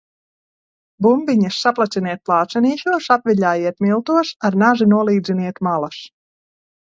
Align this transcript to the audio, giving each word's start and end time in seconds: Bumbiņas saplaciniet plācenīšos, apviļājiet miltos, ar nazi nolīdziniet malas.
Bumbiņas 1.05 1.59
saplaciniet 1.65 2.21
plācenīšos, 2.29 3.09
apviļājiet 3.17 3.85
miltos, 3.87 4.31
ar 4.49 4.57
nazi 4.65 4.87
nolīdziniet 4.95 5.63
malas. 5.69 6.01